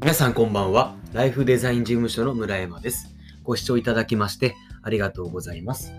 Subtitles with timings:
[0.00, 0.96] 皆さんこんばんは。
[1.12, 3.14] ライフデザイン事務所の村山です。
[3.44, 5.92] ご視聴いただきましてありがとうございます。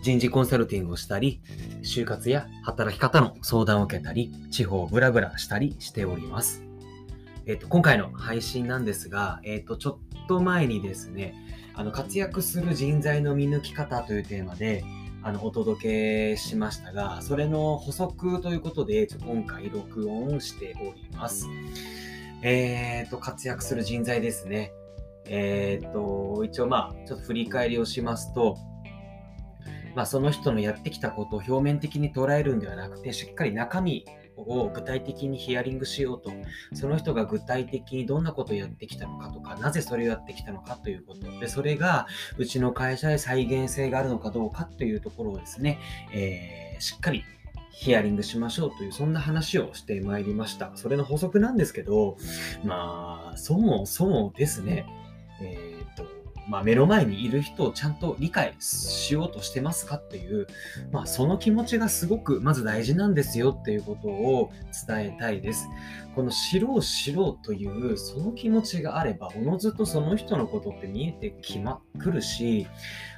[0.00, 1.40] 人事コンサルティングをしたり、
[1.82, 6.62] 就活や働き方の相談を受けたり、地方をブラブラしたりしております。
[7.46, 11.34] えっ、と、今回の配信なんですが、えっ、と、ちょっと前にですね、
[11.74, 14.84] あの、活躍する人材の見抜き方というテーマで、
[15.24, 21.48] あの、お届けしましたが、それの補足ということで、ちょ今回録音しております。
[22.42, 24.72] えっ、と、活躍する人材ですね。
[25.26, 28.56] えっ、と、一応まあ、ちょっと振り返りをしますと、
[29.94, 34.04] まあ、その人のやってきたことを表面的に捉えるんではなくて、しっかり中身
[34.36, 36.30] を具体的にヒアリングしようと、
[36.74, 45.78] その人が具体的にどんなことをやってきたのかとか、なぜそれをやってきたのかということ、で、それがうちの会社で再現性があるのかどうかというところをですね、
[46.12, 47.24] えーしっかり
[47.78, 50.72] ヒアリングしましょうという、そんな話をしてまいりました。
[50.74, 52.16] それの補足なんですけど、
[52.64, 54.84] まあ、そもそもですね、
[55.40, 56.04] えっ、と、
[56.48, 60.46] まあ、目の前にいる人をちゃんと理解しようとしてますかっていう、
[60.90, 64.50] まあ、その気持ちがすごくまず大事なんですよっていうことを
[64.86, 65.68] 伝えたいです。
[66.14, 72.66] この知ろう知ろうというその気持ちがあれば、おのずとその人のことって見えてきまくるし、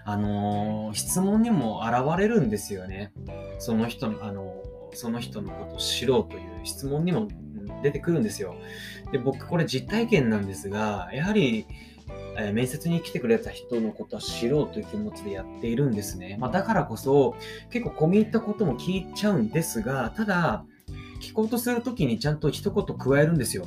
[0.05, 3.13] あのー質問にも現れるんですよね。
[3.59, 7.29] その人の、あのーその人のことを知ろうという質問にも
[7.83, 8.57] 出てくるんですよ。
[9.13, 11.67] で、僕これ実体験なんですが、やはり、
[12.47, 16.37] えー面接に来てくれた人のことは知ろうという気持ちでやっているんですね。
[16.41, 17.37] まあ、だからこそ、
[17.71, 20.65] 結構込み入ったことも聞いちゃうんですが、ただ、
[21.21, 23.67] 聞こうとするときにちゃんと一言加えるんですよ。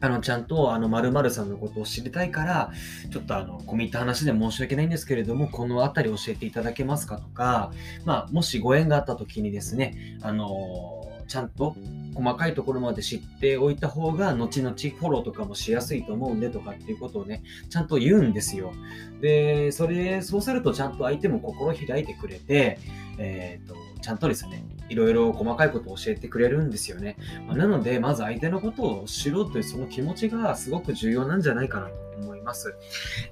[0.00, 2.70] あの、ちゃんと、あの、〇〇さんのことを知りたいから、
[3.10, 7.72] ちょっとあの、込み入った話で申し訳ないんですけれども、このあたり教えていただけますかとか、
[8.04, 11.76] まあ、もしご縁があったときにですね、あのちゃんと
[12.14, 18.72] 細かいところまで知っておいた方が、後々フォローとかもしやすいと思うんでとかっていうことをね、ちゃんと言うんですよ。
[19.20, 22.78] で、それ、そうするとちゃんと相手も心開いてくれて、
[23.18, 27.16] えっ、と、ちゃんとですね、いろいろ細かいことを教えてくれるんですよね。
[27.46, 32.74] まあなので、まず相手のことを知ろうというその気持ちがすごく重要なんじゃないかなと思います。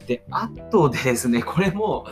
[0.06, 2.06] で、あとですね、これも、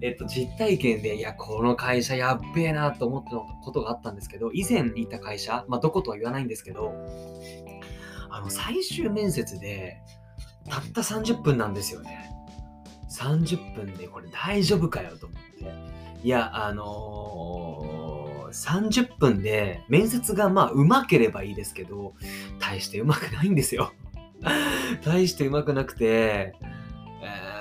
[0.00, 6.92] えっと、実体験で、いや、この会社やっべえなと思ってたことがあったんですけど、以前いた会社、まあ、どことは言わないんですけど、
[8.30, 10.02] あの、最終面接で、
[10.68, 12.30] たった30分なんですよね。
[13.10, 16.26] 30分でこれ大丈夫かよと思って。
[16.26, 18.08] いや、あのー
[18.52, 22.14] 30分で面接がまあうまければいいですけど、
[22.58, 23.92] 大してうまくないんですよ。
[25.04, 26.54] 大してうまくなくて、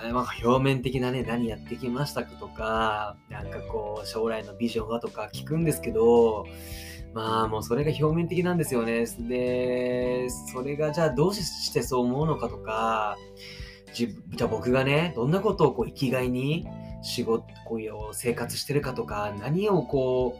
[0.03, 6.45] えーまあ、表面的なね、何やってきましたかとか、なんかこう、将来のビジョンはとか聞くんですけど、
[7.13, 9.05] まあもうそれが表面的なんですよね。
[9.27, 13.17] で、それがじゃあどうしてそう思うのかとか、
[13.93, 16.67] じゃあ僕がね、どんなことをこう生きがいに
[17.01, 20.37] 仕事こういう生活してるかとか、何をこ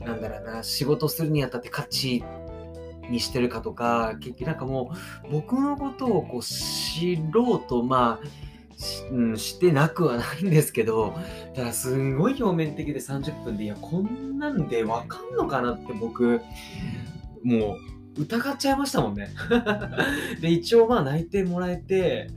[0.00, 2.22] う、なんだろうな、仕事するにあたって価値
[3.10, 4.92] にしてるかとか、結局なんかも
[5.28, 8.26] う僕のことをこう知ろうと、まあ、
[8.76, 11.14] しうん、してなくはないんですけど、
[11.54, 16.40] ただすんごい表面的で30分で、いや、こんなんでわかんのかなって僕、
[17.42, 17.76] も
[18.16, 19.28] う疑っちゃいましたもんね。
[20.40, 22.30] で、一応まあ内定もらえて、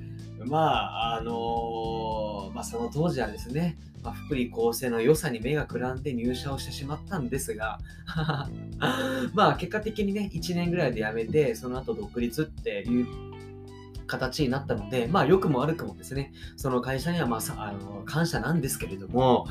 [0.46, 7.78] まあ、あのまあその当時はですね、まあ、福利厚生の良さに目がくらんで入社をしてしまったんですが、
[9.36, 13.06] まあ結果的にね、1年ぐらいで辞めて、その後独立っていう
[14.06, 19.46] 形になったので、まあ良くも悪くもですね、その会社にはまああの感謝なんですけれども、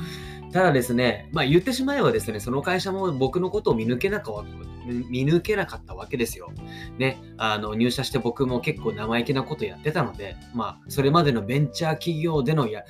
[0.51, 6.51] ただですね、まあ言ってしまえばですね、その会社も僕のことを見抜けなかった見抜けなかったわけですよ。
[6.97, 12.83] ね、あの入社して僕も結構生意気なことやってたので、まあそれまでのベンチャー企業でのや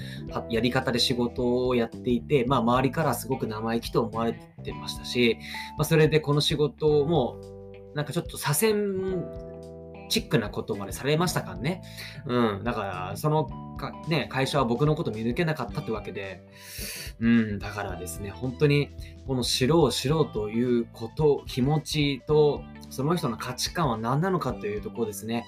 [0.61, 5.37] り方で仕事をやっていて、まあ周りからすごく生意気と思われてましたし、
[5.77, 7.39] まあそれでこの仕事も
[7.95, 9.23] なんかちょっと左遷
[10.09, 11.81] チックなことまでされましたからね。
[12.25, 12.63] うん。
[12.63, 16.43] だから、そのか、ね、会社は僕のこと見抜けなかったってわけで、
[17.19, 17.59] うん。
[17.59, 18.89] だからですね、本当に、
[19.25, 25.45] この知ろう知ろうということ、気持ちと、その人の価値観は何なのかというところですね。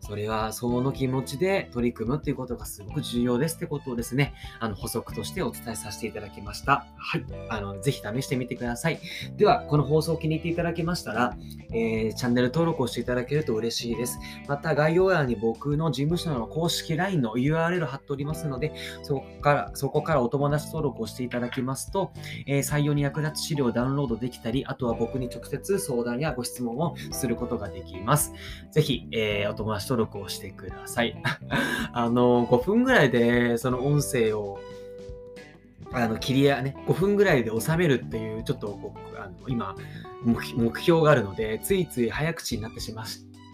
[0.00, 6.86] それは、その気持ちで取り組むということがすごく重要ですってことをですね、あの、補足としてお伝えさせていただきました。
[6.96, 7.24] はい。
[7.48, 9.00] あの、ぜひ試してみてください。
[9.36, 11.36] では、この放送を気に入っていただけましたら、
[11.72, 14.18] えーチャンネル登録をしていただけると嬉しいです。
[14.48, 18.72] また概要欄に僕の事務所の公式 LINE の URL 貼っておりますので、
[19.02, 22.12] そこから、そこからお友達登録をしていただきますと、
[22.46, 28.32] えー採用に役立つ資料をダウンロードできたり、あとは僕に直接相談やご質問をすることができます。
[28.70, 31.16] ぜひ、えーお友達登録をしてください。
[31.92, 34.58] あの、5分ぐらいでその音声を
[35.92, 38.78] あの切りやね、5分ぐらいで収めるっていう、ちょっと
[39.16, 39.74] あの今
[40.24, 43.06] 目、標があるので、ついつい早口になってしまっ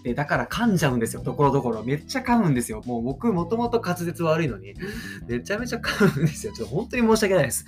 [0.02, 1.84] て、だから噛んじゃうんですよ、ところどころ。
[1.84, 2.82] めっちゃ噛むんですよ。
[2.86, 4.74] もう僕、もともと滑舌悪いのに、
[5.28, 6.52] めちゃめちゃ噛むんですよ。
[6.52, 7.66] ちょっと本当に申し訳ないです。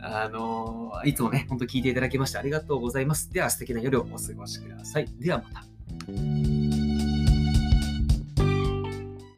[0.00, 3.32] あのいつもね、本当聞いていただきましてありがとうございます。
[3.32, 5.06] では、素敵な夜をお過ごしください。
[5.18, 6.59] ではまた。